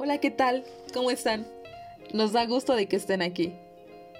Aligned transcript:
Hola, 0.00 0.18
¿qué 0.18 0.30
tal? 0.30 0.62
¿Cómo 0.94 1.10
están? 1.10 1.44
Nos 2.14 2.32
da 2.32 2.46
gusto 2.46 2.76
de 2.76 2.86
que 2.86 2.94
estén 2.94 3.20
aquí. 3.20 3.52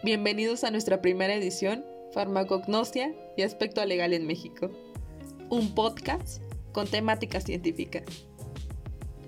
Bienvenidos 0.03 0.65
a 0.65 0.73
nuestra 0.73 1.01
primera 1.01 1.33
edición, 1.33 1.85
Farmacognosia 2.13 3.15
y 3.37 3.43
Aspecto 3.43 3.85
Legal 3.85 4.13
en 4.13 4.27
México, 4.27 4.73
un 5.51 5.77
podcast 5.77 6.43
con 6.73 6.89
temática 6.89 7.41
científica. 7.41 8.03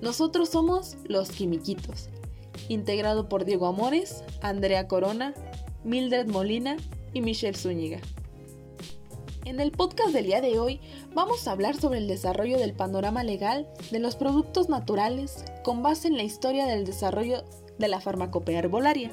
Nosotros 0.03 0.49
somos 0.49 0.97
Los 1.05 1.31
Quimiquitos, 1.31 2.09
integrado 2.69 3.29
por 3.29 3.45
Diego 3.45 3.69
Amores, 3.69 4.25
Andrea 4.43 4.89
Corona, 4.89 5.35
Mildred 5.85 6.27
Molina 6.27 6.79
y 7.13 7.21
Michelle 7.21 7.57
Zúñiga. 7.57 8.01
En 9.47 9.59
el 9.59 9.73
podcast 9.73 10.13
del 10.13 10.27
día 10.27 10.43
de 10.43 10.59
hoy 10.59 10.81
vamos 11.15 11.49
a 11.49 11.53
hablar 11.53 11.75
sobre 11.75 11.99
el 11.99 12.07
desarrollo 12.07 12.59
del 12.59 12.75
panorama 12.75 13.25
legal 13.25 13.67
de 13.91 13.99
los 13.99 14.15
productos 14.15 14.69
naturales 14.69 15.45
con 15.65 15.83
base 15.83 16.09
en 16.09 16.17
la 16.19 16.23
historia 16.23 16.67
del 16.67 16.85
desarrollo 16.85 17.43
de 17.79 17.89
la 17.89 18.01
farmacopea 18.01 18.59
herbolaria. 18.59 19.11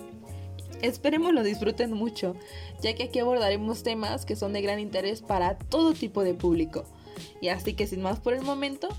Esperemos 0.82 1.34
lo 1.34 1.44
disfruten 1.44 1.94
mucho, 1.94 2.36
ya 2.82 2.94
que 2.94 3.04
aquí 3.04 3.20
abordaremos 3.20 3.84
temas 3.84 4.26
que 4.26 4.36
son 4.36 4.52
de 4.52 4.62
gran 4.62 4.80
interés 4.80 5.22
para 5.22 5.58
todo 5.58 5.94
tipo 5.94 6.24
de 6.24 6.34
público. 6.34 6.84
Y 7.42 7.48
así 7.48 7.74
que 7.74 7.88
sin 7.88 8.02
más 8.02 8.20
por 8.20 8.34
el 8.34 8.42
momento, 8.42 8.90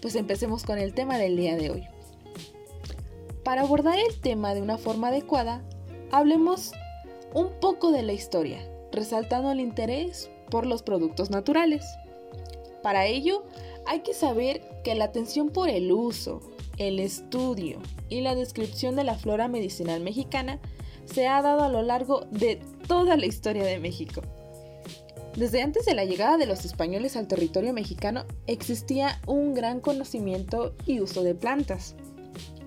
pues 0.00 0.14
empecemos 0.14 0.62
con 0.62 0.78
el 0.78 0.94
tema 0.94 1.18
del 1.18 1.36
día 1.36 1.56
de 1.56 1.70
hoy. 1.70 1.88
Para 3.42 3.62
abordar 3.62 3.98
el 3.98 4.20
tema 4.20 4.54
de 4.54 4.62
una 4.62 4.78
forma 4.78 5.08
adecuada, 5.08 5.62
hablemos 6.12 6.72
un 7.34 7.50
poco 7.60 7.90
de 7.90 8.02
la 8.02 8.12
historia, 8.12 8.66
resaltando 8.92 9.50
el 9.50 9.60
interés 9.60 10.30
por 10.46 10.66
los 10.66 10.82
productos 10.82 11.30
naturales. 11.30 11.84
Para 12.82 13.06
ello, 13.06 13.44
hay 13.86 14.00
que 14.00 14.14
saber 14.14 14.62
que 14.84 14.94
la 14.94 15.06
atención 15.06 15.50
por 15.50 15.68
el 15.68 15.92
uso, 15.92 16.40
el 16.78 17.00
estudio 17.00 17.78
y 18.08 18.20
la 18.20 18.34
descripción 18.34 18.96
de 18.96 19.04
la 19.04 19.14
flora 19.14 19.48
medicinal 19.48 20.00
mexicana 20.00 20.60
se 21.04 21.26
ha 21.26 21.40
dado 21.42 21.64
a 21.64 21.68
lo 21.68 21.82
largo 21.82 22.26
de 22.30 22.60
toda 22.86 23.16
la 23.16 23.26
historia 23.26 23.64
de 23.64 23.78
México. 23.78 24.22
Desde 25.36 25.62
antes 25.62 25.84
de 25.84 25.94
la 25.94 26.04
llegada 26.04 26.38
de 26.38 26.46
los 26.46 26.64
españoles 26.64 27.14
al 27.14 27.28
territorio 27.28 27.72
mexicano 27.74 28.24
existía 28.46 29.20
un 29.26 29.52
gran 29.52 29.80
conocimiento 29.80 30.74
y 30.86 31.00
uso 31.00 31.22
de 31.22 31.34
plantas. 31.34 31.94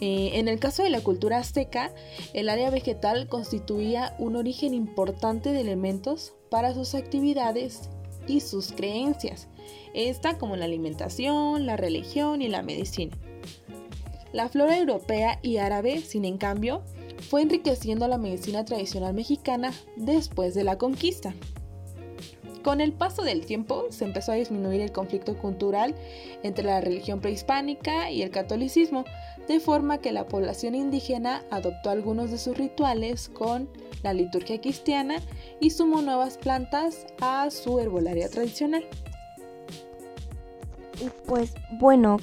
Eh, 0.02 0.32
en 0.40 0.48
el 0.48 0.60
caso 0.60 0.84
de 0.84 0.90
la 0.90 1.02
cultura 1.02 1.40
azteca, 1.40 1.94
el 2.34 2.50
área 2.50 2.70
vegetal 2.70 3.28
constituía 3.28 4.16
un 4.18 4.36
origen 4.36 4.74
importante 4.74 5.52
de 5.52 5.62
elementos 5.62 6.34
para 6.50 6.74
sus 6.74 6.96
actividades 6.96 7.90
y 8.28 8.40
sus 8.40 8.72
creencias, 8.72 9.48
esta 9.94 10.38
como 10.38 10.56
la 10.56 10.66
alimentación, 10.66 11.66
la 11.66 11.76
religión 11.76 12.42
y 12.42 12.48
la 12.48 12.62
medicina. 12.62 13.18
La 14.32 14.48
flora 14.48 14.78
europea 14.78 15.40
y 15.42 15.58
árabe, 15.58 16.00
sin 16.02 16.24
en 16.24 16.38
cambio, 16.38 16.84
fue 17.30 17.42
enriqueciendo 17.42 18.08
la 18.08 18.18
medicina 18.18 18.64
tradicional 18.64 19.14
mexicana 19.14 19.74
después 19.96 20.54
de 20.54 20.64
la 20.64 20.78
conquista. 20.78 21.34
Con 22.64 22.82
el 22.82 22.92
paso 22.92 23.22
del 23.22 23.46
tiempo 23.46 23.86
se 23.90 24.04
empezó 24.06 24.34
a 24.34 24.36
disminuir 24.36 24.82
el 24.82 24.92
conflicto 24.92 25.38
cultural 25.38 25.96
entre 26.44 26.66
la 26.66 26.82
religión 26.82 27.22
prehispánica 27.22 28.12
y 28.12 28.22
el 28.22 28.32
catolicismo, 28.32 29.06
de 29.48 29.60
forma 29.60 30.00
que 30.00 30.12
la 30.12 30.28
población 30.28 30.76
indígena 30.76 31.44
adoptó 31.52 31.90
algunos 31.90 32.32
de 32.32 32.38
sus 32.38 32.58
rituales 32.58 33.30
con 33.30 33.70
la 34.04 34.14
liturgia 34.14 34.60
cristiana 34.60 35.22
y 35.60 35.70
sumó 35.70 36.02
nuevas 36.02 36.38
plantas 36.38 37.08
a 37.22 37.50
su 37.50 37.80
herbolaria 37.80 38.30
tradicional. 38.30 38.86
Y 41.02 41.10
pues 41.26 41.54
bueno, 41.80 42.18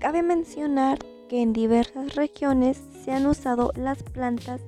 cabe 0.00 0.22
mencionar 0.22 0.98
que 1.28 1.40
en 1.40 1.52
diversas 1.52 2.16
regiones 2.16 2.80
se 3.04 3.12
han 3.12 3.26
usado 3.26 3.72
las 3.76 4.02
plantas 4.02 4.60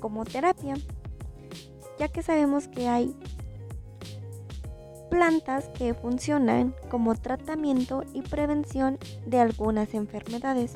como 0.00 0.24
terapia, 0.24 0.74
ya 1.98 2.08
que 2.08 2.22
sabemos 2.22 2.66
que 2.66 2.88
hay 2.88 3.14
plantas 5.12 5.68
que 5.68 5.92
funcionan 5.92 6.74
como 6.88 7.14
tratamiento 7.14 8.02
y 8.14 8.22
prevención 8.22 8.98
de 9.26 9.40
algunas 9.40 9.92
enfermedades. 9.92 10.72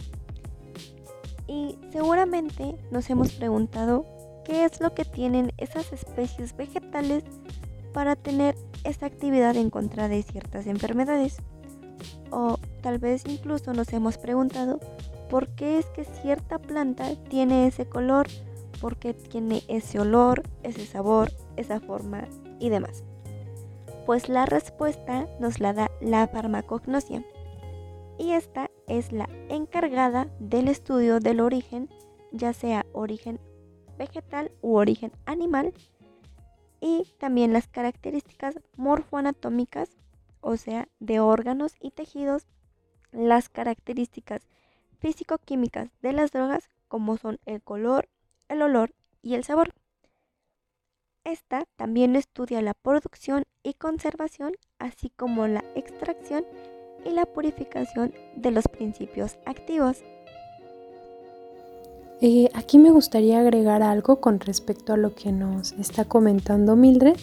Y 1.47 1.79
seguramente 1.91 2.77
nos 2.91 3.09
hemos 3.09 3.33
preguntado 3.33 4.05
qué 4.45 4.67
es 4.67 4.79
lo 4.83 4.93
que 4.93 5.07
tienen 5.07 5.55
esas 5.57 5.91
especies 5.91 6.55
vegetales 6.55 7.25
para 7.95 8.15
tener 8.15 8.57
esa 8.85 9.07
actividad 9.07 9.57
en 9.57 9.71
contra 9.71 10.07
de 10.07 10.23
ciertas 10.23 10.67
enfermedades. 10.67 11.39
O 12.31 12.59
tal 12.83 12.99
vez 12.99 13.23
incluso 13.27 13.73
nos 13.73 13.91
hemos 13.95 14.19
preguntado 14.19 14.81
por 15.31 15.49
qué 15.49 15.79
es 15.79 15.87
que 15.87 16.05
cierta 16.05 16.59
planta 16.59 17.07
tiene 17.31 17.67
ese 17.67 17.87
color, 17.87 18.27
por 18.83 18.99
qué 18.99 19.15
tiene 19.15 19.63
ese 19.69 19.99
olor, 19.99 20.43
ese 20.63 20.85
sabor, 20.85 21.33
esa 21.57 21.81
forma 21.81 22.29
y 22.61 22.69
demás. 22.69 23.03
Pues 24.07 24.29
la 24.29 24.47
respuesta 24.47 25.27
nos 25.41 25.59
la 25.59 25.73
da 25.73 25.91
la 26.01 26.29
farmacognosia. 26.29 27.25
Y 28.19 28.33
esta 28.33 28.71
es 28.87 29.11
la 29.11 29.29
encargada 29.49 30.29
del 30.39 30.69
estudio 30.69 31.19
del 31.19 31.41
origen, 31.41 31.91
ya 32.31 32.53
sea 32.53 32.87
origen 32.93 33.41
vegetal 33.99 34.53
u 34.63 34.77
origen 34.77 35.11
animal, 35.25 35.75
y 36.81 37.13
también 37.19 37.53
las 37.53 37.67
características 37.67 38.61
morfoanatómicas, 38.77 39.91
o 40.41 40.57
sea, 40.57 40.89
de 41.01 41.19
órganos 41.19 41.75
y 41.81 41.91
tejidos, 41.91 42.47
las 43.11 43.49
características 43.49 44.43
físico-químicas 45.01 45.91
de 46.01 46.13
las 46.13 46.31
drogas, 46.31 46.71
como 46.87 47.17
son 47.17 47.41
el 47.45 47.61
color, 47.61 48.09
el 48.49 48.63
olor 48.63 48.95
y 49.21 49.35
el 49.35 49.43
sabor. 49.43 49.75
Esta 51.27 51.65
también 51.75 52.15
estudia 52.15 52.63
la 52.63 52.73
producción 52.73 53.43
y 53.65 53.75
conservación, 53.75 54.53
así 54.79 55.11
como 55.11 55.49
la 55.49 55.65
extracción 55.75 56.45
y 57.05 57.11
la 57.11 57.27
purificación 57.27 58.15
de 58.37 58.53
los 58.53 58.69
principios 58.69 59.37
activos. 59.45 60.05
Eh, 62.21 62.49
aquí 62.55 62.79
me 62.79 62.93
gustaría 62.93 63.41
agregar 63.41 63.83
algo 63.83 64.21
con 64.21 64.39
respecto 64.39 64.93
a 64.93 64.97
lo 64.97 65.17
que 65.17 65.33
nos 65.33 65.73
está 65.73 66.05
comentando 66.05 66.77
Mildred, 66.77 67.17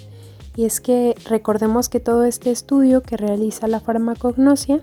y 0.57 0.65
es 0.65 0.81
que 0.81 1.15
recordemos 1.29 1.87
que 1.87 2.01
todo 2.01 2.25
este 2.25 2.51
estudio 2.51 3.03
que 3.03 3.15
realiza 3.15 3.69
la 3.69 3.79
farmacognosia 3.79 4.81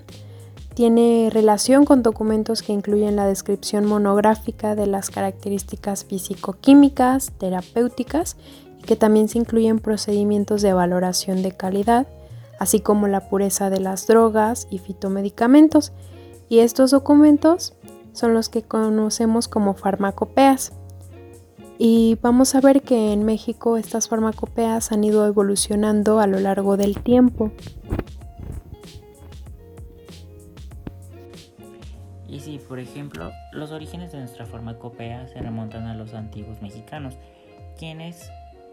tiene 0.73 1.29
relación 1.31 1.85
con 1.85 2.03
documentos 2.03 2.63
que 2.63 2.73
incluyen 2.73 3.17
la 3.17 3.27
descripción 3.27 3.85
monográfica 3.85 4.75
de 4.75 4.87
las 4.87 5.11
características 5.11 6.07
físico-químicas, 6.07 7.33
terapéuticas 7.37 8.39
que 8.81 8.97
también 8.97 9.29
se 9.29 9.39
incluyen 9.39 9.79
procedimientos 9.79 10.63
de 10.63 10.73
valoración 10.73 11.43
de 11.43 11.53
calidad, 11.53 12.07
así 12.59 12.81
como 12.81 13.09
la 13.09 13.29
pureza 13.29 13.71
de 13.71 13.81
las 13.81 14.07
drogas 14.07 14.67
y 14.71 14.79
fitomedicamentos. 14.79 15.93
Y 16.49 16.59
estos 16.59 16.91
documentos 16.91 17.75
son 18.13 18.35
los 18.35 18.49
que 18.49 18.63
conocemos 18.63 19.49
como 19.49 19.75
farmacopeas. 19.75 20.73
Y 21.79 22.19
vamos 22.21 22.55
a 22.55 22.61
ver 22.61 22.83
que 22.83 23.13
en 23.13 23.25
México 23.25 23.79
estas 23.79 24.09
farmacopeas 24.09 24.93
han 24.93 25.03
ido 25.03 25.27
evolucionando 25.27 26.21
a 26.21 26.27
lo 26.27 26.39
largo 26.39 26.77
del 26.77 27.03
tiempo. 27.03 27.53
Y 32.29 32.41
si, 32.41 32.59
por 32.59 32.79
ejemplo, 32.79 33.31
los 33.53 33.73
orígenes 33.73 34.13
de 34.13 34.19
nuestra 34.19 34.47
farmacopea 34.47 35.27
se 35.29 35.41
remontan 35.41 35.87
a 35.87 35.95
los 35.95 36.15
antiguos 36.15 36.61
mexicanos, 36.61 37.17
quienes 37.79 38.31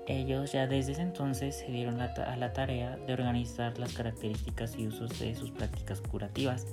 ellos 0.07 0.53
ya 0.53 0.67
desde 0.67 0.93
ese 0.93 1.01
entonces 1.01 1.57
se 1.57 1.67
dieron 1.67 1.99
a 2.01 2.37
la 2.37 2.53
tarea 2.53 2.97
de 2.97 3.13
organizar 3.13 3.77
las 3.77 3.93
características 3.93 4.75
y 4.77 4.87
usos 4.87 5.19
de 5.19 5.35
sus 5.35 5.51
prácticas 5.51 6.01
curativas. 6.01 6.65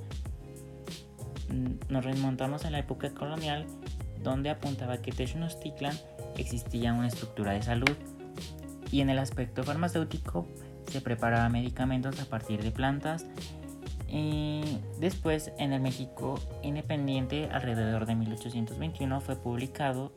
Mm, 1.49 1.93
nos 1.93 2.05
remontamos 2.05 2.65
a 2.65 2.71
la 2.71 2.79
época 2.79 3.13
colonial 3.13 3.67
donde 4.23 4.51
apuntaba 4.51 4.99
que 4.99 5.13
Tenochtitlan 5.13 5.97
existía 6.37 6.93
una 6.93 7.09
estructura 7.09 7.53
de 7.53 7.63
salud 7.63 7.97
y 8.91 9.01
en 9.01 9.11
el 9.11 9.19
aspecto 9.19 9.65
farmacéutico 9.65 10.47
se 10.91 11.01
preparaba 11.01 11.49
medicamentos 11.49 12.21
a 12.21 12.25
partir 12.25 12.63
de 12.63 12.71
plantas 12.71 13.27
y 14.09 14.63
después 15.01 15.53
en 15.59 15.73
el 15.73 15.81
México 15.81 16.39
independiente 16.63 17.49
alrededor 17.51 18.07
de 18.07 18.15
1821 18.15 19.21
fue 19.21 19.37
publicado 19.37 20.13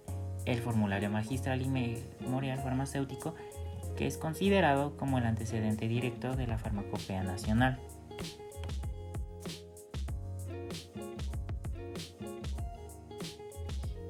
el 0.48 0.60
formulario 0.60 1.10
magistral 1.10 1.62
y 1.62 1.68
memorial 1.68 2.60
farmacéutico, 2.60 3.36
que 3.98 4.08
es 4.08 4.18
considerado 4.18 4.96
como 4.98 5.18
el 5.18 5.26
antecedente 5.26 5.88
directo 5.88 6.36
de 6.36 6.48
la 6.48 6.58
farmacopea 6.58 7.24
nacional. 7.24 7.80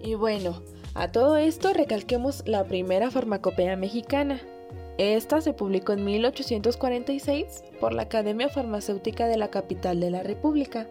Y 0.02 0.16
bueno, 0.16 0.62
a 0.94 1.12
todo 1.12 1.38
esto 1.38 1.74
recalquemos 1.74 2.44
la 2.46 2.64
primera 2.66 3.12
farmacopea 3.12 3.76
mexicana. 3.76 4.40
Esta 4.98 5.42
se 5.42 5.54
publicó 5.54 5.94
en 5.94 6.06
1846 6.06 7.64
por 7.80 7.94
la 7.94 8.04
Academia 8.04 8.50
Farmacéutica 8.50 9.28
de 9.28 9.38
la 9.38 9.50
capital 9.50 10.00
de 10.00 10.12
la 10.12 10.24
República. 10.24 10.88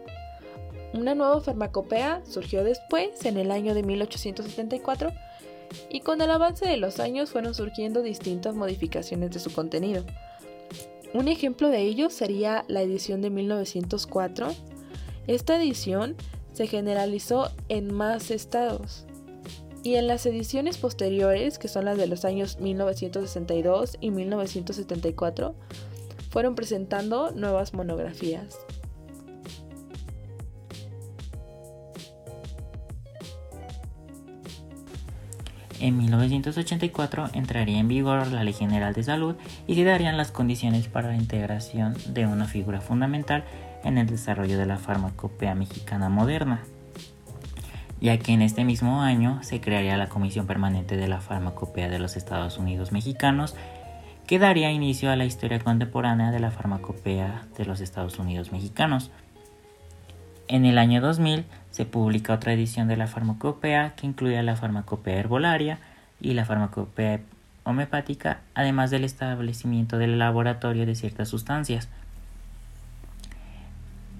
Una 0.93 1.15
nueva 1.15 1.41
farmacopea 1.41 2.21
surgió 2.25 2.63
después, 2.63 3.25
en 3.25 3.37
el 3.37 3.51
año 3.51 3.73
de 3.73 3.83
1874, 3.83 5.11
y 5.89 6.01
con 6.01 6.21
el 6.21 6.31
avance 6.31 6.65
de 6.65 6.77
los 6.77 6.99
años 6.99 7.31
fueron 7.31 7.53
surgiendo 7.53 8.01
distintas 8.01 8.55
modificaciones 8.55 9.31
de 9.31 9.39
su 9.39 9.51
contenido. 9.51 10.03
Un 11.13 11.27
ejemplo 11.27 11.69
de 11.69 11.81
ello 11.81 12.09
sería 12.09 12.65
la 12.67 12.81
edición 12.81 13.21
de 13.21 13.29
1904. 13.29 14.53
Esta 15.27 15.61
edición 15.61 16.15
se 16.53 16.67
generalizó 16.67 17.51
en 17.69 17.93
más 17.93 18.31
estados. 18.31 19.05
Y 19.83 19.95
en 19.95 20.07
las 20.07 20.25
ediciones 20.25 20.77
posteriores, 20.77 21.59
que 21.59 21.69
son 21.69 21.85
las 21.85 21.97
de 21.97 22.07
los 22.07 22.25
años 22.25 22.59
1962 22.59 23.97
y 24.01 24.11
1974, 24.11 25.55
fueron 26.29 26.55
presentando 26.55 27.31
nuevas 27.31 27.73
monografías. 27.73 28.57
En 35.79 35.95
1984 35.97 37.29
entraría 37.33 37.77
en 37.77 37.87
vigor 37.87 38.31
la 38.31 38.43
Ley 38.43 38.53
General 38.53 38.93
de 38.93 39.03
Salud 39.03 39.35
y 39.67 39.75
se 39.75 39.83
darían 39.83 40.17
las 40.17 40.31
condiciones 40.31 40.87
para 40.87 41.09
la 41.09 41.15
integración 41.15 41.95
de 42.07 42.25
una 42.25 42.45
figura 42.45 42.81
fundamental 42.81 43.43
en 43.83 43.99
el 43.99 44.07
desarrollo 44.07 44.57
de 44.57 44.65
la 44.65 44.77
farmacopea 44.77 45.53
mexicana 45.53 46.09
moderna, 46.09 46.63
ya 48.01 48.17
que 48.17 48.33
en 48.33 48.41
este 48.41 48.65
mismo 48.65 49.01
año 49.01 49.43
se 49.43 49.61
crearía 49.61 49.97
la 49.97 50.09
Comisión 50.09 50.47
Permanente 50.47 50.97
de 50.97 51.07
la 51.07 51.21
Farmacopea 51.21 51.89
de 51.89 51.99
los 51.99 52.17
Estados 52.17 52.57
Unidos 52.57 52.91
Mexicanos, 52.91 53.55
que 54.25 54.39
daría 54.39 54.71
inicio 54.71 55.11
a 55.11 55.15
la 55.15 55.25
historia 55.25 55.59
contemporánea 55.59 56.31
de 56.31 56.39
la 56.39 56.51
farmacopea 56.51 57.45
de 57.57 57.65
los 57.65 57.79
Estados 57.79 58.19
Unidos 58.19 58.51
Mexicanos. 58.51 59.09
En 60.49 60.65
el 60.65 60.77
año 60.77 61.01
2000 61.01 61.45
se 61.71 61.85
publica 61.85 62.33
otra 62.33 62.53
edición 62.53 62.87
de 62.87 62.95
la 62.95 63.07
farmacopea 63.07 63.95
que 63.95 64.07
incluía 64.07 64.41
la 64.43 64.55
farmacopea 64.55 65.19
herbolaria 65.19 65.79
y 66.21 66.33
la 66.33 66.45
farmacopea 66.45 67.19
homeopática, 67.65 68.39
además 68.55 68.89
del 68.89 69.03
establecimiento 69.03 69.97
del 69.97 70.17
laboratorio 70.17 70.85
de 70.85 70.95
ciertas 70.95 71.27
sustancias. 71.27 71.89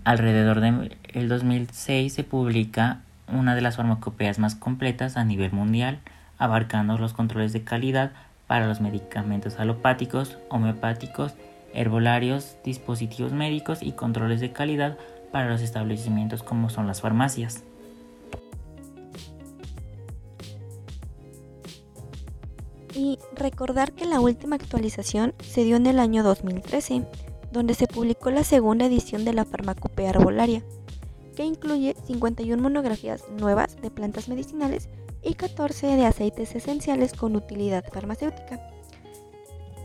Alrededor 0.04 0.60
del 0.60 1.30
2006 1.30 2.14
se 2.14 2.24
publica 2.26 3.00
una 3.32 3.56
de 3.56 3.62
las 3.62 3.78
farmacopeas 3.78 4.38
más 4.38 4.56
completas 4.56 5.16
a 5.16 5.24
nivel 5.24 5.54
mundial, 5.54 6.00
abarcando 6.38 6.98
los 6.98 7.14
controles 7.14 7.54
de 7.54 7.64
calidad 7.64 8.12
para 8.48 8.68
los 8.68 8.82
medicamentos 8.82 9.60
alopáticos, 9.60 10.38
homeopáticos, 10.50 11.36
herbolarios, 11.74 12.58
dispositivos 12.66 13.32
médicos 13.32 13.82
y 13.82 13.94
controles 13.94 14.42
de 14.42 14.52
calidad 14.52 14.98
para 15.32 15.50
los 15.50 15.62
establecimientos 15.62 16.44
como 16.44 16.70
son 16.70 16.88
las 16.88 17.02
farmacias. 17.02 17.64
Y 22.94 23.20
recordar 23.36 23.94
que 23.94 24.06
la 24.06 24.20
última 24.20 24.56
actualización 24.56 25.34
se 25.40 25.64
dio 25.64 25.76
en 25.76 25.86
el 25.86 26.00
año 26.00 26.24
2013, 26.24 27.04
donde 27.52 27.76
se 27.76 27.88
publicó 27.88 28.32
la 28.32 28.44
segunda 28.44 28.86
edición 28.86 29.24
de 29.24 29.34
la 29.34 29.46
Farmacopea 29.46 30.10
Arbolaria, 30.10 30.64
que 31.36 31.44
incluye 31.44 31.96
51 32.06 32.62
monografías 32.62 33.24
nuevas 33.30 33.80
de 33.82 33.92
plantas 33.92 34.28
medicinales 34.28 34.90
y 35.22 35.36
14 35.36 35.88
de 35.88 36.06
aceites 36.06 36.56
esenciales 36.56 37.14
con 37.14 37.36
utilidad 37.36 37.86
farmacéutica. 37.92 38.77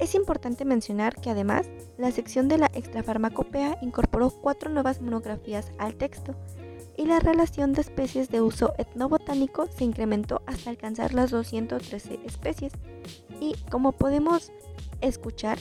Es 0.01 0.15
importante 0.15 0.65
mencionar 0.65 1.15
que 1.17 1.31
además 1.31 1.71
la 1.97 2.11
sección 2.11 2.49
de 2.49 2.59
la 2.59 2.71
extrafarmacopea 2.75 3.79
incorporó 3.83 4.31
cuatro 4.31 4.71
nuevas 4.71 5.01
monografías 5.01 5.71
al 5.79 5.95
texto 5.95 6.35
y 6.97 7.07
la 7.07 7.21
relación 7.21 7.73
de 7.73 7.81
especies 7.81 8.29
de 8.31 8.41
uso 8.41 8.75
etnobotánico 8.79 9.67
se 9.67 9.85
incrementó 9.85 10.43
hasta 10.47 10.71
alcanzar 10.71 11.15
las 11.15 11.31
213 11.31 12.21
especies. 12.25 12.73
Y 13.41 13.55
como 13.71 13.93
podemos 13.93 14.53
escuchar, 15.01 15.59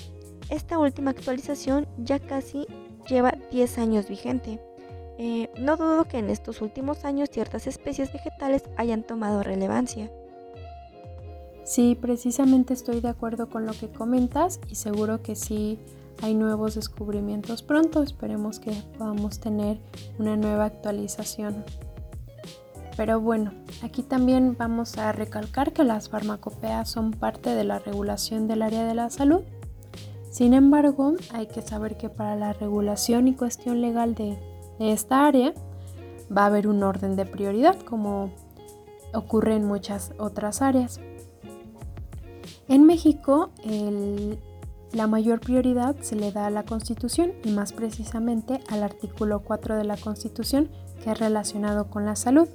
esta 0.50 0.78
última 0.78 1.12
actualización 1.12 1.88
ya 1.98 2.20
casi 2.20 2.68
lleva 3.08 3.38
10 3.52 3.78
años 3.78 4.10
vigente. 4.10 4.60
Eh, 5.18 5.50
no 5.58 5.78
dudo 5.78 6.06
que 6.06 6.18
en 6.18 6.30
estos 6.30 6.62
últimos 6.62 7.06
años 7.06 7.30
ciertas 7.32 7.68
especies 7.68 8.12
vegetales 8.12 8.64
hayan 8.78 9.04
tomado 9.04 9.44
relevancia. 9.44 10.12
Sí, 11.64 11.98
precisamente 12.00 12.74
estoy 12.74 13.02
de 13.02 13.10
acuerdo 13.10 13.50
con 13.50 13.66
lo 13.66 13.74
que 13.74 13.88
comentas 13.88 14.60
y 14.68 14.76
seguro 14.76 15.22
que 15.22 15.36
sí 15.36 15.80
hay 16.22 16.34
nuevos 16.34 16.76
descubrimientos 16.76 17.62
pronto. 17.62 18.04
Esperemos 18.04 18.60
que 18.60 18.72
podamos 18.98 19.40
tener 19.40 19.80
una 20.18 20.36
nueva 20.36 20.66
actualización. 20.66 21.64
Pero 22.98 23.22
bueno, 23.22 23.54
aquí 23.84 24.04
también 24.04 24.56
vamos 24.58 24.98
a 24.98 25.12
recalcar 25.12 25.72
que 25.72 25.84
las 25.84 26.10
farmacopeas 26.10 26.90
son 26.90 27.12
parte 27.12 27.52
de 27.52 27.64
la 27.64 27.80
regulación 27.80 28.48
del 28.48 28.64
área 28.64 28.86
de 28.86 28.96
la 28.96 29.10
salud. 29.10 29.42
Sin 30.30 30.54
embargo, 30.54 31.16
hay 31.32 31.48
que 31.48 31.62
saber 31.62 31.98
que 31.98 32.10
para 32.10 32.36
la 32.36 32.54
regulación 32.54 33.28
y 33.28 33.36
cuestión 33.36 33.82
legal 33.82 34.16
de, 34.16 34.38
de 34.80 34.92
esta 34.92 35.26
área 35.26 35.54
va 36.36 36.44
a 36.44 36.46
haber 36.48 36.68
un 36.68 36.84
orden 36.84 37.16
de 37.16 37.26
prioridad 37.26 37.80
como 37.80 38.32
ocurre 39.14 39.56
en 39.56 39.66
muchas 39.66 40.14
otras 40.18 40.62
áreas. 40.62 41.00
En 42.72 42.86
México, 42.86 43.52
la 44.94 45.06
mayor 45.06 45.42
prioridad 45.42 45.94
se 46.00 46.16
le 46.16 46.32
da 46.32 46.46
a 46.46 46.50
la 46.50 46.64
Constitución 46.64 47.34
y 47.44 47.52
más 47.52 47.74
precisamente 47.74 48.62
al 48.70 48.82
artículo 48.82 49.42
4 49.42 49.76
de 49.76 49.84
la 49.84 49.98
Constitución 49.98 50.70
que 51.04 51.12
es 51.12 51.20
relacionado 51.20 51.90
con 51.90 52.06
la 52.06 52.16
salud. 52.16 52.48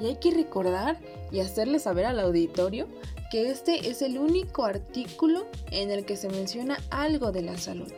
Y 0.00 0.06
hay 0.06 0.16
que 0.16 0.32
recordar 0.32 0.98
y 1.30 1.38
hacerle 1.38 1.78
saber 1.78 2.04
al 2.04 2.18
auditorio 2.18 2.88
que 3.30 3.48
este 3.48 3.90
es 3.90 4.02
el 4.02 4.18
único 4.18 4.64
artículo 4.64 5.46
en 5.70 5.92
el 5.92 6.04
que 6.04 6.16
se 6.16 6.28
menciona 6.28 6.78
algo 6.90 7.30
de 7.30 7.42
la 7.42 7.56
salud. 7.58 7.92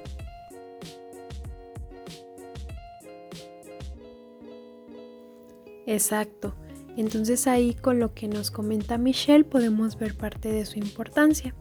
Exacto. 5.86 6.54
Entonces 6.96 7.46
ahí 7.46 7.75
con 7.75 7.98
lo 7.98 8.14
que 8.14 8.28
nos 8.28 8.50
comenta 8.50 8.98
Michelle 8.98 9.44
podemos 9.44 9.98
ver 9.98 10.16
parte 10.16 10.52
de 10.52 10.64
su 10.64 10.78
importancia. 10.78 11.54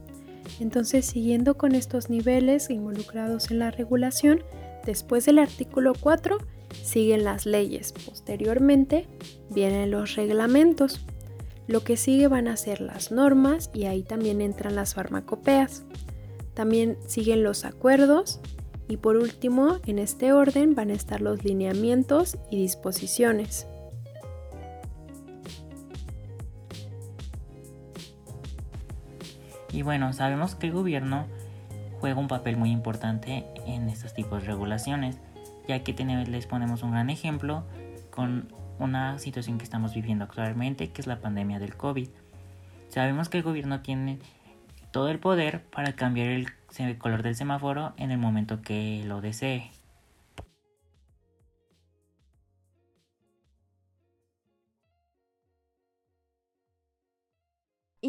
Entonces 0.59 1.05
siguiendo 1.05 1.57
con 1.57 1.73
estos 1.73 2.09
niveles 2.09 2.69
involucrados 2.69 3.49
en 3.49 3.59
la 3.59 3.71
regulación, 3.71 4.43
después 4.85 5.25
del 5.25 5.39
artículo 5.39 5.93
4 5.99 6.37
siguen 6.83 7.23
las 7.23 7.45
leyes. 7.45 7.93
Posteriormente 8.05 9.07
vienen 9.49 9.91
los 9.91 10.15
reglamentos. 10.15 11.05
Lo 11.67 11.83
que 11.83 11.97
sigue 11.97 12.27
van 12.27 12.47
a 12.47 12.57
ser 12.57 12.81
las 12.81 13.11
normas 13.11 13.71
y 13.73 13.85
ahí 13.85 14.03
también 14.03 14.41
entran 14.41 14.75
las 14.75 14.93
farmacopeas. 14.93 15.85
También 16.53 16.97
siguen 17.07 17.43
los 17.43 17.65
acuerdos 17.65 18.39
y 18.87 18.97
por 18.97 19.15
último 19.15 19.79
en 19.87 19.97
este 19.97 20.33
orden 20.33 20.75
van 20.75 20.91
a 20.91 20.93
estar 20.93 21.21
los 21.21 21.43
lineamientos 21.43 22.37
y 22.51 22.57
disposiciones. 22.57 23.65
Y 29.73 29.81
bueno, 29.81 30.13
sabemos 30.13 30.53
que 30.53 30.67
el 30.67 30.73
gobierno 30.73 31.25
juega 31.99 32.19
un 32.19 32.27
papel 32.27 32.57
muy 32.57 32.69
importante 32.69 33.43
en 33.65 33.89
estos 33.89 34.13
tipos 34.13 34.41
de 34.41 34.47
regulaciones, 34.47 35.17
ya 35.67 35.83
que 35.83 35.93
les 35.93 36.45
ponemos 36.45 36.83
un 36.83 36.91
gran 36.91 37.09
ejemplo 37.09 37.63
con 38.11 38.53
una 38.77 39.17
situación 39.17 39.57
que 39.57 39.63
estamos 39.63 39.95
viviendo 39.95 40.25
actualmente, 40.25 40.91
que 40.91 41.01
es 41.01 41.07
la 41.07 41.19
pandemia 41.19 41.57
del 41.57 41.75
COVID. 41.75 42.07
Sabemos 42.89 43.29
que 43.29 43.37
el 43.37 43.43
gobierno 43.43 43.81
tiene 43.81 44.19
todo 44.91 45.09
el 45.09 45.17
poder 45.17 45.63
para 45.63 45.93
cambiar 45.93 46.27
el 46.27 46.97
color 46.99 47.23
del 47.23 47.35
semáforo 47.35 47.93
en 47.97 48.11
el 48.11 48.19
momento 48.19 48.61
que 48.61 49.03
lo 49.07 49.21
desee. 49.21 49.71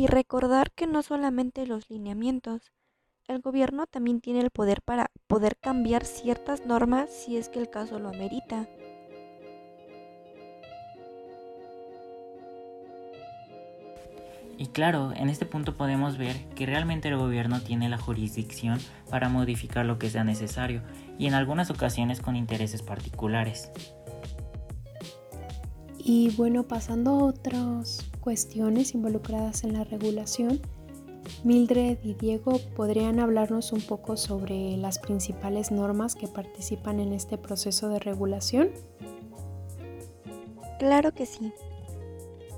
Y 0.05 0.07
recordar 0.07 0.71
que 0.71 0.87
no 0.87 1.03
solamente 1.03 1.67
los 1.67 1.89
lineamientos, 1.89 2.73
el 3.27 3.41
gobierno 3.41 3.87
también 3.87 4.21
tiene 4.21 4.41
el 4.41 4.51
poder 4.51 4.83
para 4.83 5.11
poder 5.27 5.57
cambiar 5.57 6.05
ciertas 6.05 6.67
normas 6.67 7.09
si 7.09 7.39
es 7.39 7.49
que 7.49 7.59
el 7.59 7.71
caso 7.71 7.99
lo 7.99 8.11
amerita. 8.11 8.69
Y 14.59 14.67
claro, 14.75 15.15
en 15.17 15.31
este 15.31 15.47
punto 15.47 15.75
podemos 15.75 16.19
ver 16.19 16.37
que 16.51 16.67
realmente 16.67 17.09
el 17.09 17.17
gobierno 17.17 17.63
tiene 17.63 17.89
la 17.89 17.97
jurisdicción 17.97 18.81
para 19.09 19.31
modificar 19.31 19.87
lo 19.87 19.99
que 19.99 20.11
sea 20.11 20.23
necesario 20.23 20.83
y 21.17 21.29
en 21.29 21.33
algunas 21.33 21.71
ocasiones 21.71 22.21
con 22.21 22.37
intereses 22.37 22.83
particulares. 22.83 23.71
Y 25.97 26.29
bueno, 26.37 26.65
pasando 26.65 27.13
a 27.13 27.25
otras 27.25 28.11
cuestiones 28.25 28.95
involucradas 28.95 29.65
en 29.65 29.75
la 29.75 29.85
regulación, 29.85 30.59
Mildred 31.45 31.99
y 32.03 32.15
Diego 32.15 32.59
podrían 32.75 33.21
hablarnos 33.21 33.71
un 33.73 33.83
poco 33.83 34.17
sobre 34.17 34.79
las 34.79 34.99
principales 34.99 35.71
normas 35.71 36.15
que 36.15 36.27
participan 36.27 37.01
en 37.01 37.13
este 37.13 37.37
proceso 37.37 37.91
de 37.91 37.99
regulación. 37.99 38.71
Claro 40.79 41.13
que 41.13 41.27
sí. 41.27 41.53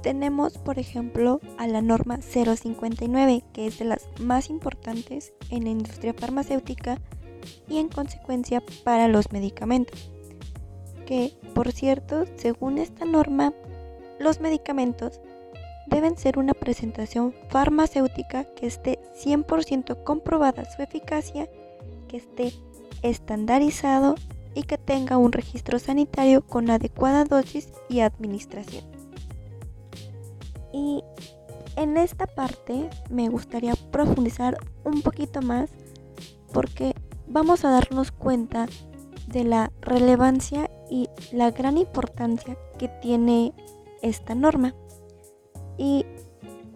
Tenemos, 0.05 0.57
por 0.57 0.79
ejemplo, 0.79 1.41
a 1.59 1.67
la 1.67 1.83
norma 1.83 2.21
059, 2.23 3.43
que 3.53 3.67
es 3.67 3.81
de 3.81 3.87
las 3.87 4.07
más 4.21 4.51
importantes 4.51 5.33
en 5.51 5.65
la 5.65 5.71
industria 5.71 6.15
farmacéutica 6.15 7.01
y 7.69 7.79
en 7.79 7.89
consecuencia 7.89 8.63
para 8.85 9.09
los 9.09 9.33
medicamentos. 9.33 10.13
Que, 11.07 11.37
por 11.57 11.73
cierto, 11.73 12.25
según 12.37 12.79
esta 12.79 13.05
norma, 13.05 13.53
los 14.21 14.41
medicamentos 14.41 15.21
deben 15.87 16.17
ser 16.17 16.39
una 16.39 16.55
presentación 16.55 17.35
farmacéutica 17.49 18.45
que 18.45 18.67
esté 18.67 18.99
100% 19.23 20.03
comprobada 20.05 20.65
su 20.65 20.83
eficacia, 20.83 21.49
que 22.09 22.19
esté 22.19 22.53
estandarizado 23.03 24.15
y 24.55 24.63
que 24.65 24.79
tenga 24.79 25.19
un 25.19 25.33
registro 25.33 25.79
sanitario 25.79 26.43
con 26.47 26.71
adecuada 26.71 27.25
dosis 27.25 27.73
y 27.89 28.01
administración. 28.01 28.85
Y 30.73 31.03
en 31.77 31.97
esta 31.97 32.27
parte 32.27 32.89
me 33.11 33.29
gustaría 33.29 33.75
profundizar 33.91 34.57
un 34.85 35.03
poquito 35.03 35.43
más 35.43 35.71
porque 36.53 36.95
vamos 37.29 37.65
a 37.65 37.71
darnos 37.71 38.13
cuenta 38.13 38.67
de 39.27 39.45
la 39.45 39.73
relevancia 39.81 40.71
y 40.91 41.09
la 41.33 41.51
gran 41.51 41.77
importancia 41.77 42.57
que 42.79 42.89
tiene 42.89 43.53
esta 44.03 44.35
norma. 44.35 44.75
¿Y 45.79 46.07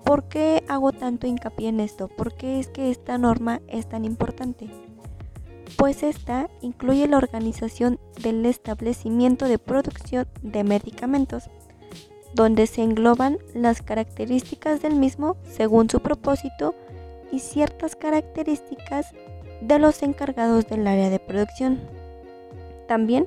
por 0.05 0.25
qué 0.25 0.65
hago 0.69 0.93
tanto 0.93 1.27
hincapié 1.27 1.69
en 1.69 1.81
esto? 1.81 2.09
¿Por 2.09 2.35
qué 2.35 2.59
es 2.59 2.69
que 2.69 2.91
esta 2.91 3.19
norma 3.19 3.61
es 3.69 3.89
tan 3.89 4.05
importante? 4.05 4.69
Pues 5.77 6.03
esta 6.03 6.51
incluye 6.61 7.07
la 7.07 7.17
organización 7.17 7.99
del 8.23 8.45
establecimiento 8.45 9.47
de 9.47 9.59
producción 9.59 10.27
de 10.43 10.65
medicamentos, 10.65 11.49
donde 12.35 12.67
se 12.67 12.83
engloban 12.83 13.39
las 13.55 13.83
características 13.83 14.83
del 14.83 14.97
mismo 14.97 15.37
según 15.45 15.89
su 15.89 16.01
propósito 16.01 16.75
y 17.33 17.39
ciertas 17.39 17.97
características 17.97 19.13
de 19.61 19.79
los 19.79 20.03
encargados 20.03 20.67
del 20.69 20.87
área 20.87 21.11
de 21.11 21.19
producción. 21.19 21.81
También 22.89 23.27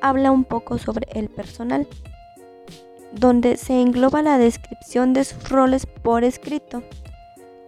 habla 0.00 0.32
un 0.32 0.44
poco 0.44 0.78
sobre 0.78 1.06
el 1.18 1.28
personal, 1.28 1.86
donde 3.18 3.56
se 3.56 3.80
engloba 3.80 4.22
la 4.22 4.38
descripción 4.38 5.12
de 5.12 5.24
sus 5.24 5.48
roles 5.48 5.86
por 5.86 6.22
escrito, 6.24 6.82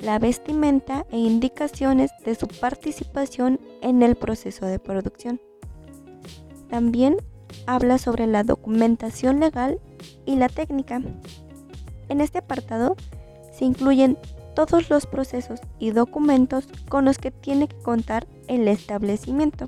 la 0.01 0.19
vestimenta 0.19 1.07
e 1.11 1.19
indicaciones 1.19 2.11
de 2.25 2.35
su 2.35 2.47
participación 2.47 3.59
en 3.81 4.03
el 4.03 4.15
proceso 4.15 4.67
de 4.67 4.79
producción. 4.79 5.41
También 6.69 7.17
habla 7.67 7.99
sobre 7.99 8.27
la 8.27 8.45
documentación 8.45 9.41
legal 9.41 9.81
y 10.27 10.37
la 10.37 10.49
técnica. 10.49 11.01
En 12.09 12.21
este 12.21 12.39
apartado 12.39 12.97
se 13.53 13.65
incluyen 13.65 14.19
todos 14.55 14.91
los 14.91 15.07
procesos 15.07 15.61
y 15.79 15.91
documentos 15.91 16.69
con 16.89 17.05
los 17.05 17.19
que 17.19 17.31
tiene 17.31 17.69
que 17.69 17.79
contar 17.79 18.27
el 18.49 18.69
establecimiento. 18.69 19.67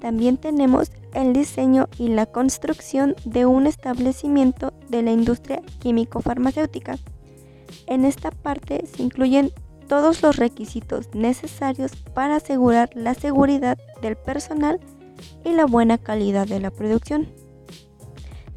También 0.00 0.36
tenemos 0.36 0.90
el 1.14 1.32
diseño 1.32 1.88
y 1.98 2.08
la 2.08 2.26
construcción 2.26 3.14
de 3.24 3.46
un 3.46 3.66
establecimiento 3.66 4.72
de 4.88 5.02
la 5.02 5.12
industria 5.12 5.62
químico-farmacéutica. 5.80 6.98
En 7.86 8.04
esta 8.04 8.30
parte 8.30 8.84
se 8.86 9.02
incluyen 9.02 9.52
todos 9.88 10.22
los 10.22 10.36
requisitos 10.36 11.14
necesarios 11.14 11.92
para 12.14 12.36
asegurar 12.36 12.90
la 12.94 13.14
seguridad 13.14 13.78
del 14.00 14.16
personal 14.16 14.80
y 15.44 15.52
la 15.52 15.66
buena 15.66 15.98
calidad 15.98 16.46
de 16.46 16.60
la 16.60 16.70
producción. 16.70 17.28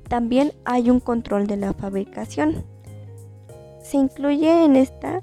También 0.07 0.53
hay 0.65 0.89
un 0.89 0.99
control 0.99 1.47
de 1.47 1.57
la 1.57 1.73
fabricación. 1.73 2.63
Se 3.81 3.97
incluye 3.97 4.63
en 4.63 4.75
esta 4.75 5.19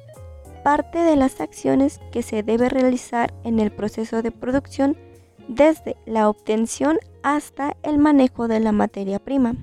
parte 0.62 0.98
de 0.98 1.16
las 1.16 1.40
acciones 1.40 2.00
que 2.10 2.22
se 2.22 2.42
debe 2.42 2.68
realizar 2.68 3.32
en 3.44 3.58
el 3.58 3.72
proceso 3.72 4.22
de 4.22 4.30
producción 4.30 4.96
desde 5.48 5.96
la 6.06 6.28
obtención 6.28 6.98
hasta 7.22 7.76
el 7.82 7.98
manejo 7.98 8.48
de 8.48 8.60
la 8.60 8.72
materia 8.72 9.18
prima, 9.18 9.54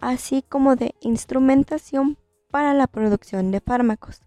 así 0.00 0.42
como 0.42 0.76
de 0.76 0.94
instrumentación 1.00 2.18
para 2.50 2.74
la 2.74 2.86
producción 2.86 3.50
de 3.50 3.60
fármacos. 3.60 4.22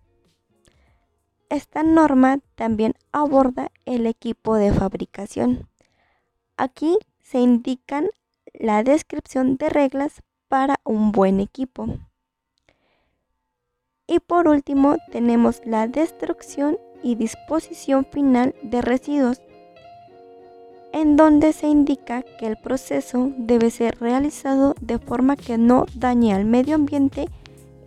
Esta 1.49 1.83
norma 1.83 2.39
también 2.55 2.95
aborda 3.11 3.71
el 3.85 4.07
equipo 4.07 4.55
de 4.55 4.73
fabricación. 4.73 5.69
Aquí 6.57 6.97
se 7.21 7.39
indican 7.39 8.09
la 8.53 8.83
descripción 8.83 9.57
de 9.57 9.69
reglas 9.69 10.23
para 10.47 10.79
un 10.83 11.11
buen 11.11 11.39
equipo. 11.39 11.87
Y 14.07 14.19
por 14.19 14.47
último 14.47 14.97
tenemos 15.11 15.61
la 15.65 15.87
destrucción 15.87 16.77
y 17.03 17.15
disposición 17.15 18.05
final 18.05 18.55
de 18.63 18.81
residuos 18.81 19.41
en 20.93 21.17
donde 21.17 21.51
se 21.53 21.67
indica 21.67 22.21
que 22.21 22.45
el 22.47 22.55
proceso 22.55 23.31
debe 23.35 23.71
ser 23.71 23.97
realizado 23.99 24.75
de 24.79 24.99
forma 24.99 25.35
que 25.35 25.57
no 25.57 25.85
dañe 25.95 26.33
al 26.33 26.45
medio 26.45 26.75
ambiente 26.75 27.27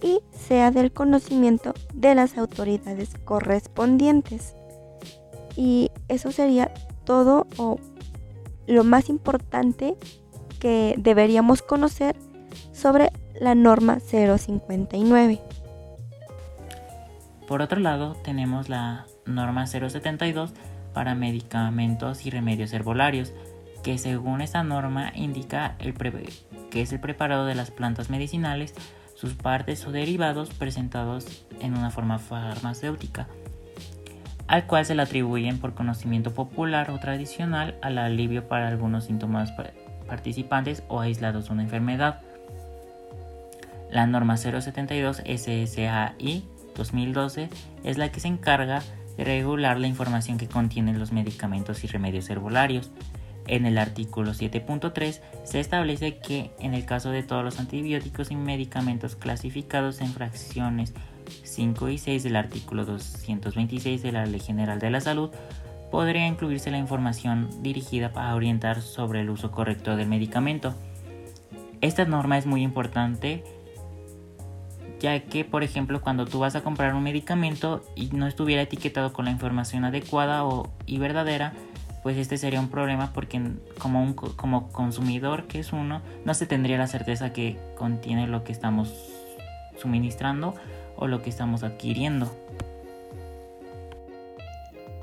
y 0.03 0.21
sea 0.33 0.73
del 0.73 0.93
conocimiento 0.93 1.73
de 1.95 2.15
las 2.17 2.37
autoridades 2.37 3.15
correspondientes. 3.25 4.55
Y 5.57 5.91
eso 6.09 6.33
sería 6.33 6.75
todo 7.05 7.47
o 7.57 7.79
lo 8.67 8.83
más 8.83 9.09
importante 9.09 9.97
que 10.59 10.97
deberíamos 10.99 11.63
conocer 11.63 12.17
sobre 12.73 13.13
la 13.41 13.55
norma 13.55 14.01
059. 14.01 15.41
Por 17.47 17.63
otro 17.63 17.79
lado, 17.79 18.17
tenemos 18.25 18.69
la 18.69 19.07
norma 19.25 19.67
072 19.67 20.53
para 20.97 21.15
medicamentos 21.15 22.25
y 22.25 22.31
remedios 22.31 22.73
herbolarios, 22.73 23.35
que 23.83 23.99
según 23.99 24.41
esta 24.41 24.63
norma 24.63 25.13
indica 25.15 25.77
el 25.79 25.93
que 26.71 26.81
es 26.81 26.91
el 26.91 27.01
preparado 27.01 27.45
de 27.45 27.55
las 27.55 27.71
plantas 27.71 28.09
medicinales, 28.09 28.73
sus 29.15 29.35
partes 29.35 29.87
o 29.87 29.93
derivados 29.93 30.49
presentados 30.55 31.45
en 31.61 31.77
una 31.77 31.91
forma 31.91 32.19
farmacéutica, 32.19 33.29
al 34.47 34.67
cual 34.67 34.87
se 34.87 34.95
le 34.95 35.03
atribuyen 35.03 35.59
por 35.59 35.75
conocimiento 35.75 36.33
popular 36.33 36.91
o 36.91 36.99
tradicional 36.99 37.77
al 37.83 37.99
alivio 37.99 38.49
para 38.49 38.69
algunos 38.69 39.05
síntomas 39.05 39.53
participantes 40.09 40.83
o 40.89 41.03
aislados 41.03 41.49
de 41.49 41.53
una 41.53 41.65
enfermedad. 41.65 42.23
La 43.91 44.07
norma 44.07 44.39
072 44.39 45.19
SSAI 45.19 46.43
2012 46.75 47.51
es 47.85 47.99
la 47.99 48.11
que 48.11 48.21
se 48.21 48.29
encarga 48.29 48.81
regular 49.25 49.79
la 49.79 49.87
información 49.87 50.39
que 50.39 50.49
contienen 50.49 50.99
los 50.99 51.13
medicamentos 51.13 51.85
y 51.85 51.87
remedios 51.87 52.29
herbolarios. 52.31 52.91
En 53.47 53.65
el 53.65 53.79
artículo 53.79 54.33
7.3 54.33 55.21
se 55.45 55.61
establece 55.61 56.19
que 56.19 56.51
en 56.59 56.75
el 56.75 56.85
caso 56.85 57.11
de 57.11 57.23
todos 57.23 57.45
los 57.45 57.61
antibióticos 57.61 58.31
y 58.31 58.37
medicamentos 58.37 59.15
clasificados 59.15 60.01
en 60.01 60.09
fracciones 60.09 60.93
5 61.45 61.89
y 61.91 61.99
6 61.99 62.25
del 62.25 62.37
artículo 62.37 62.85
226 62.85 64.03
de 64.03 64.13
la 64.13 64.27
Ley 64.27 64.41
General 64.41 64.79
de 64.79 64.91
la 64.91 65.01
Salud, 65.01 65.31
podría 65.91 66.27
incluirse 66.27 66.71
la 66.71 66.79
información 66.79 67.63
dirigida 67.63 68.13
para 68.13 68.35
orientar 68.35 68.83
sobre 68.83 69.21
el 69.21 69.31
uso 69.31 69.51
correcto 69.53 69.97
del 69.97 70.09
medicamento. 70.09 70.75
Esta 71.81 72.05
norma 72.05 72.39
es 72.39 72.47
muy 72.47 72.63
importante 72.63 73.45
ya 75.01 75.19
que 75.21 75.45
por 75.45 75.63
ejemplo 75.63 76.01
cuando 76.01 76.27
tú 76.27 76.39
vas 76.39 76.57
a 76.57 76.63
comprar 76.63 76.95
un 76.95 77.03
medicamento 77.03 77.85
y 77.95 78.07
no 78.09 78.27
estuviera 78.27 78.63
etiquetado 78.63 79.13
con 79.13 79.27
la 79.27 79.31
información 79.31 79.85
adecuada 79.85 80.45
o, 80.45 80.71
y 80.87 80.99
verdadera, 80.99 81.53
pues 82.03 82.17
este 82.19 82.39
sería 82.39 82.61
un 82.61 82.69
problema 82.69 83.13
porque 83.13 83.43
como, 83.79 84.03
un, 84.03 84.15
como 84.15 84.69
consumidor 84.69 85.45
que 85.45 85.59
es 85.59 85.73
uno, 85.73 86.03
no 86.25 86.35
se 86.35 86.47
tendría 86.47 86.79
la 86.79 86.87
certeza 86.87 87.33
que 87.33 87.59
contiene 87.77 88.27
lo 88.29 88.45
que 88.45 88.53
estamos 88.53 88.95
suministrando 89.77 90.55
o 90.97 91.09
lo 91.09 91.23
que 91.23 91.31
estamos 91.31 91.63
adquiriendo. 91.63 92.35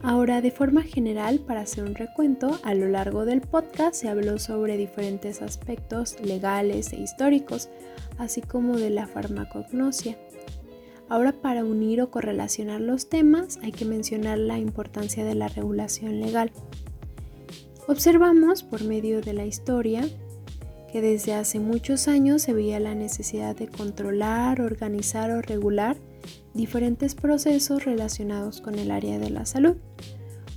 Ahora, 0.06 0.42
de 0.42 0.52
forma 0.52 0.84
general, 0.84 1.40
para 1.40 1.62
hacer 1.62 1.86
un 1.86 1.96
recuento, 1.96 2.60
a 2.64 2.74
lo 2.74 2.90
largo 2.90 3.24
del 3.24 3.40
podcast 3.40 3.96
se 3.96 4.10
habló 4.10 4.38
sobre 4.38 4.76
diferentes 4.76 5.42
aspectos 5.42 6.20
legales 6.20 6.92
e 6.92 6.98
históricos, 6.98 7.70
así 8.18 8.42
como 8.42 8.76
de 8.76 8.90
la 8.90 9.08
farmacognosia. 9.08 10.18
Ahora, 11.08 11.32
para 11.32 11.64
unir 11.64 12.02
o 12.02 12.12
correlacionar 12.12 12.82
los 12.82 13.08
temas, 13.08 13.60
hay 13.64 13.72
que 13.72 13.86
mencionar 13.86 14.40
la 14.40 14.60
importancia 14.60 15.24
de 15.24 15.36
la 15.36 15.48
regulación 15.48 16.20
legal. 16.20 16.52
Observamos, 17.88 18.62
por 18.62 18.84
medio 18.84 19.22
de 19.22 19.32
la 19.32 19.46
historia, 19.46 20.04
que 20.92 21.00
desde 21.00 21.34
hace 21.34 21.62
muchos 21.62 22.10
años 22.10 22.42
se 22.42 22.54
veía 22.54 22.82
la 22.82 22.94
necesidad 22.94 23.56
de 23.56 23.70
controlar, 23.70 24.60
organizar 24.60 25.32
o 25.32 25.42
regular 25.42 25.96
diferentes 26.54 27.16
procesos 27.16 27.86
relacionados 27.86 28.62
con 28.62 28.78
el 28.78 28.92
área 28.92 29.20
de 29.20 29.30
la 29.30 29.46
salud. 29.46 29.78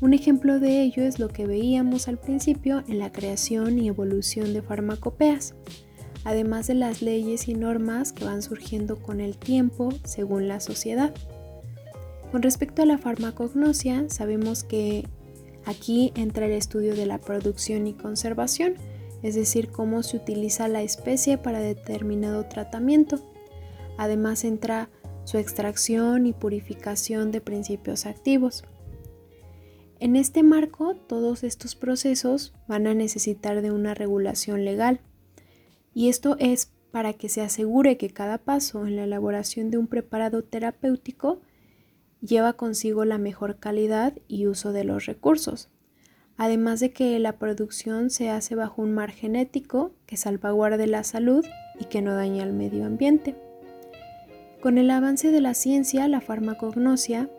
Un 0.01 0.13
ejemplo 0.13 0.61
de 0.61 0.83
ello 0.83 1.03
es 1.05 1.19
lo 1.19 1.29
que 1.29 1.47
veíamos 1.47 2.07
al 2.07 2.19
principio 2.19 2.85
en 2.87 2.99
la 2.99 3.13
creación 3.13 3.79
y 3.79 3.89
evolución 3.89 4.53
de 4.53 4.61
farmacopeas, 4.61 5.55
además 6.25 6.67
de 6.67 6.75
las 6.75 7.01
leyes 7.01 7.49
y 7.49 7.55
normas 7.55 8.13
que 8.13 8.25
van 8.25 8.43
surgiendo 8.43 8.97
con 9.01 9.21
el 9.21 9.39
tiempo 9.39 9.89
según 10.05 10.49
la 10.49 10.61
sociedad. 10.61 11.15
Con 12.31 12.43
respecto 12.43 12.83
a 12.83 12.87
la 12.87 12.99
farmacognosia, 12.99 14.11
sabemos 14.11 14.65
que 14.65 15.09
aquí 15.65 16.13
entra 16.15 16.45
el 16.45 16.53
estudio 16.53 16.95
de 16.95 17.07
la 17.07 17.19
producción 17.19 17.87
y 17.87 17.95
conservación, 17.95 18.75
es 19.23 19.35
decir, 19.35 19.69
cómo 19.69 20.03
se 20.03 20.19
utiliza 20.19 20.69
la 20.69 20.83
especie 20.83 21.39
para 21.39 21.61
determinado 21.61 22.45
tratamiento. 22.45 23.19
Además 23.97 24.45
entra 24.45 24.91
su 25.27 25.39
extracción 25.39 26.25
y 26.25 26.33
purificación 26.33 27.33
de 27.33 27.41
principios 27.41 28.07
activos. 28.07 28.63
En 29.99 30.15
este 30.15 30.45
marco, 30.45 30.95
todos 30.95 31.43
estos 31.43 31.75
procesos 31.75 32.55
van 32.69 32.87
a 32.87 32.95
necesitar 32.95 33.61
de 33.61 33.73
una 33.73 33.93
regulación 33.93 34.65
legal, 34.65 35.01
y 35.93 36.11
esto 36.11 36.37
es 36.39 36.71
para 36.93 37.13
que 37.13 37.29
se 37.29 37.41
asegure 37.41 37.97
que 37.97 38.11
cada 38.11 38.39
paso 38.39 38.87
en 38.87 38.95
la 38.95 39.03
elaboración 39.03 39.71
de 39.71 39.79
un 39.79 39.89
preparado 39.89 40.45
terapéutico 40.45 41.41
lleva 42.21 42.53
consigo 42.53 43.05
la 43.05 43.19
mejor 43.19 43.59
calidad 43.59 44.17
y 44.29 44.47
uso 44.47 44.73
de 44.73 44.85
los 44.85 45.07
recursos, 45.07 45.71
además 46.37 46.79
de 46.79 46.93
que 46.93 47.19
la 47.19 47.39
producción 47.39 48.11
se 48.11 48.31
hace 48.31 48.55
bajo 48.55 48.81
un 48.81 48.95
margen 48.95 49.35
ético 49.35 49.91
que 50.07 50.17
salvaguarde 50.17 50.87
la 50.87 51.03
salud 51.03 51.45
y 51.81 51.87
que 51.87 52.01
no 52.01 52.15
dañe 52.15 52.43
al 52.43 52.53
medio 52.53 52.87
ambiente. 52.87 53.35
Con 54.67 54.79
el 54.79 54.91
avance 54.91 55.31
de 55.31 55.41
la 55.41 55.55
ciencia, 55.55 56.09
la 56.09 56.21
farmacognosia 56.21 57.31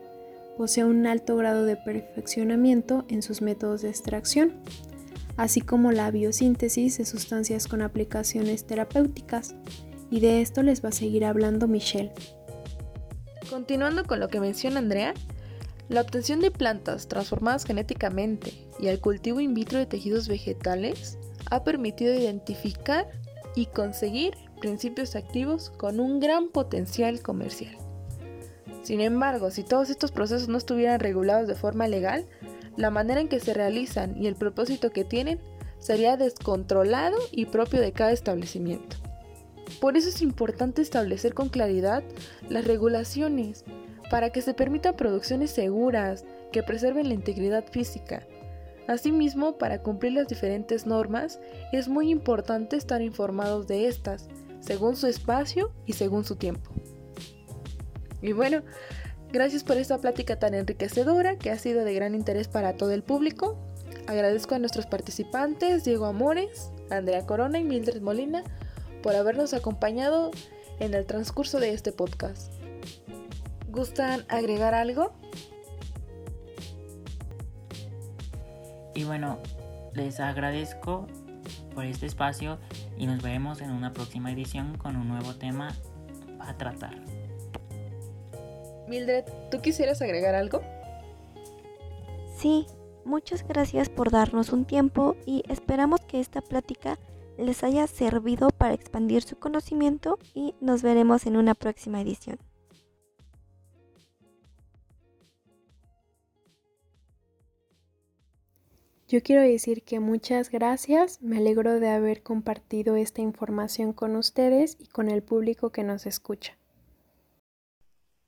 posee 0.55 0.85
un 0.85 1.05
alto 1.05 1.35
grado 1.35 1.65
de 1.65 1.75
perfeccionamiento 1.75 3.03
en 3.09 3.21
sus 3.21 3.41
métodos 3.41 3.81
de 3.81 3.89
extracción, 3.89 4.53
así 5.35 5.59
como 5.59 5.91
la 5.91 6.09
biosíntesis 6.09 6.97
de 6.97 7.03
sustancias 7.03 7.67
con 7.67 7.81
aplicaciones 7.81 8.65
terapéuticas, 8.65 9.55
y 10.09 10.21
de 10.21 10.39
esto 10.39 10.63
les 10.63 10.81
va 10.81 10.87
a 10.87 10.93
seguir 10.93 11.25
hablando 11.25 11.67
Michelle. 11.67 12.13
Continuando 13.49 14.05
con 14.05 14.21
lo 14.21 14.29
que 14.29 14.39
menciona 14.39 14.79
Andrea, 14.79 15.13
la 15.89 15.99
obtención 15.99 16.39
de 16.39 16.49
plantas 16.49 17.09
transformadas 17.09 17.65
genéticamente 17.65 18.53
y 18.79 18.87
el 18.87 19.01
cultivo 19.01 19.41
in 19.41 19.53
vitro 19.53 19.79
de 19.79 19.85
tejidos 19.85 20.29
vegetales 20.29 21.17
ha 21.51 21.65
permitido 21.65 22.13
identificar 22.13 23.05
y 23.53 23.65
conseguir 23.65 24.46
principios 24.59 25.15
activos 25.15 25.71
con 25.77 25.99
un 25.99 26.19
gran 26.19 26.49
potencial 26.49 27.21
comercial. 27.21 27.75
Sin 28.83 29.01
embargo, 29.01 29.51
si 29.51 29.63
todos 29.63 29.89
estos 29.89 30.11
procesos 30.11 30.47
no 30.47 30.57
estuvieran 30.57 30.99
regulados 30.99 31.47
de 31.47 31.55
forma 31.55 31.87
legal, 31.87 32.25
la 32.77 32.89
manera 32.89 33.19
en 33.19 33.27
que 33.27 33.39
se 33.39 33.53
realizan 33.53 34.21
y 34.21 34.27
el 34.27 34.35
propósito 34.35 34.91
que 34.91 35.03
tienen 35.03 35.39
sería 35.79 36.17
descontrolado 36.17 37.17
y 37.31 37.45
propio 37.45 37.81
de 37.81 37.91
cada 37.91 38.11
establecimiento. 38.11 38.95
Por 39.81 39.97
eso 39.97 40.09
es 40.09 40.21
importante 40.21 40.81
establecer 40.81 41.33
con 41.33 41.49
claridad 41.49 42.03
las 42.49 42.65
regulaciones 42.65 43.65
para 44.09 44.29
que 44.29 44.41
se 44.41 44.53
permitan 44.53 44.95
producciones 44.95 45.51
seguras 45.51 46.23
que 46.51 46.63
preserven 46.63 47.09
la 47.09 47.13
integridad 47.13 47.65
física. 47.69 48.25
Asimismo, 48.87 49.57
para 49.57 49.83
cumplir 49.83 50.13
las 50.13 50.27
diferentes 50.27 50.85
normas, 50.85 51.39
es 51.73 51.89
muy 51.89 52.09
importante 52.09 52.77
estar 52.77 53.01
informados 53.01 53.67
de 53.67 53.87
estas, 53.87 54.29
según 54.67 54.95
su 54.95 55.07
espacio 55.07 55.73
y 55.87 55.93
según 55.93 56.25
su 56.25 56.35
tiempo. 56.35 56.69
Y 58.21 58.33
bueno, 58.33 58.61
Gracias 59.31 59.65
por 59.65 59.75
esta 59.75 59.97
plática 59.97 60.39
tan 60.39 60.53
enriquecedora 60.53 61.37
que 61.37 61.51
ha 61.51 61.59
sido 61.59 61.83
de 61.83 61.93
gran 61.93 62.15
interés 62.15 62.47
para 62.47 62.77
todo 62.77 62.91
el 62.91 63.03
público. 63.03 63.57
Agradezco 64.07 64.55
a 64.55 64.59
nuestros 64.59 64.85
participantes, 64.85 65.83
Diego 65.83 66.05
Amores, 66.05 66.71
Andrea 66.89 67.25
Corona 67.25 67.59
y 67.59 67.65
Mildred 67.65 68.01
Molina, 68.01 68.43
por 69.03 69.15
habernos 69.15 69.53
acompañado 69.53 70.31
en 70.79 70.93
el 70.93 71.05
transcurso 71.05 71.59
de 71.59 71.73
este 71.73 71.91
podcast. 71.91 72.53
¿Gustan 73.69 74.23
agregar 74.29 74.73
algo? 74.73 75.13
Y 78.95 79.03
bueno, 79.03 79.39
les 79.93 80.21
agradezco 80.21 81.05
por 81.75 81.83
este 81.83 82.05
espacio 82.05 82.59
y 82.97 83.07
nos 83.07 83.21
veremos 83.21 83.61
en 83.61 83.71
una 83.71 83.93
próxima 83.93 84.31
edición 84.31 84.77
con 84.77 84.95
un 84.95 85.07
nuevo 85.07 85.35
tema 85.35 85.75
a 86.39 86.57
tratar. 86.57 86.95
Mildred, 88.87 89.25
¿tú 89.51 89.61
quisieras 89.61 90.01
agregar 90.01 90.35
algo? 90.35 90.61
Sí, 92.37 92.65
muchas 93.05 93.45
gracias 93.47 93.89
por 93.89 94.11
darnos 94.11 94.51
un 94.51 94.65
tiempo 94.65 95.15
y 95.25 95.43
esperamos 95.49 96.01
que 96.01 96.19
esta 96.19 96.41
plática 96.41 96.97
les 97.37 97.63
haya 97.63 97.85
servido 97.87 98.49
para 98.49 98.73
expandir 98.73 99.21
su 99.21 99.37
conocimiento 99.37 100.17
y 100.33 100.55
nos 100.61 100.81
veremos 100.81 101.25
en 101.25 101.37
una 101.37 101.53
próxima 101.53 102.01
edición. 102.01 102.39
Yo 109.09 109.23
quiero 109.23 109.41
decir 109.41 109.83
que 109.83 110.01
muchas 110.01 110.51
gracias, 110.51 111.21
me 111.21 111.37
alegro 111.37 111.79
de 111.79 111.87
haber 111.87 112.23
compartido 112.23 112.97
esta 112.97 113.21
información 113.21 113.93
con 113.93 114.17
ustedes 114.17 114.75
y 114.81 114.87
con 114.87 115.09
el 115.09 115.23
público 115.23 115.71
que 115.71 115.83
nos 115.83 116.05
escucha. 116.05 116.57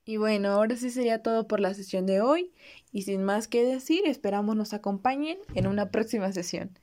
Y 0.06 0.16
bueno, 0.16 0.52
ahora 0.52 0.78
sí 0.78 0.90
sería 0.90 1.22
todo 1.22 1.50
por 1.50 1.60
la 1.60 1.74
sesión 1.74 2.06
de 2.06 2.22
hoy 2.22 2.54
y 2.94 3.02
sin 3.02 3.26
más 3.26 3.50
que 3.50 3.66
decir, 3.66 4.04
esperamos 4.06 4.56
nos 4.56 4.74
acompañen 4.74 5.38
en 5.54 5.68
una 5.68 5.92
próxima 5.92 6.32
sesión. 6.32 6.80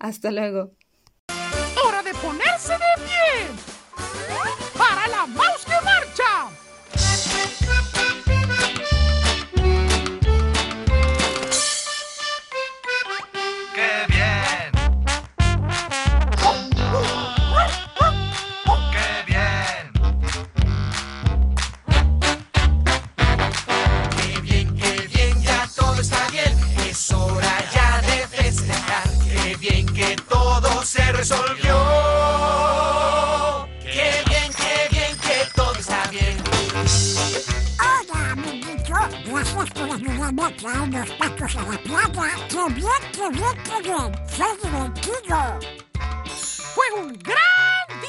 Hasta 0.00 0.32
luego. 0.32 0.72
¡Hora 1.86 2.02
de 2.02 2.14
ponerse 2.14 2.72
de 2.72 3.04
pie! 3.04 3.75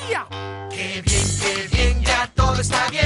Qué 0.07 1.01
bien, 1.01 1.25
qué 1.41 1.67
bien, 1.75 2.01
ya 2.01 2.31
todo 2.33 2.61
está 2.61 2.89
bien. 2.89 2.96